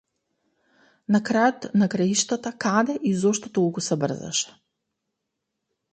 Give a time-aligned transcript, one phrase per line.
[1.15, 4.51] На крајот на краиштата, каде и зошто толку се брзаше?